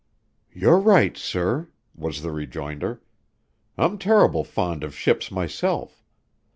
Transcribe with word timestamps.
"You're 0.51 0.79
right, 0.79 1.15
sir," 1.15 1.69
was 1.93 2.23
the 2.23 2.31
rejoinder. 2.31 3.03
"I'm 3.77 3.99
terrible 3.99 4.43
fond 4.43 4.83
of 4.83 4.95
ships 4.95 5.29
myself. 5.29 6.03